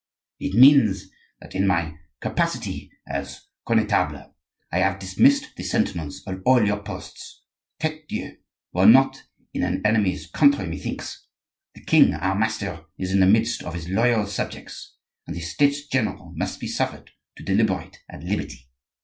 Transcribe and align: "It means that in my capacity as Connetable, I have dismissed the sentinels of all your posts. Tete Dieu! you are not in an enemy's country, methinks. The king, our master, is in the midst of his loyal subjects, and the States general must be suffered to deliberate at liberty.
"It 0.39 0.55
means 0.55 1.11
that 1.41 1.53
in 1.53 1.67
my 1.67 1.93
capacity 2.21 2.89
as 3.07 3.45
Connetable, 3.67 4.33
I 4.71 4.79
have 4.79 4.97
dismissed 4.97 5.55
the 5.55 5.61
sentinels 5.63 6.23
of 6.25 6.41
all 6.43 6.65
your 6.65 6.81
posts. 6.81 7.43
Tete 7.79 8.07
Dieu! 8.07 8.17
you 8.19 8.37
are 8.73 8.87
not 8.87 9.21
in 9.53 9.61
an 9.61 9.85
enemy's 9.85 10.25
country, 10.25 10.65
methinks. 10.65 11.27
The 11.75 11.83
king, 11.85 12.15
our 12.15 12.33
master, 12.33 12.85
is 12.97 13.11
in 13.11 13.19
the 13.19 13.27
midst 13.27 13.61
of 13.61 13.75
his 13.75 13.89
loyal 13.89 14.25
subjects, 14.25 14.95
and 15.27 15.35
the 15.35 15.41
States 15.41 15.85
general 15.85 16.33
must 16.35 16.59
be 16.59 16.67
suffered 16.67 17.11
to 17.37 17.43
deliberate 17.43 17.99
at 18.09 18.23
liberty. 18.23 18.71